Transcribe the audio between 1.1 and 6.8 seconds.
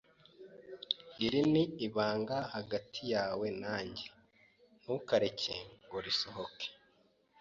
Iri ni ibanga hagati yawe nanjye, ntukareke ngo risohoke.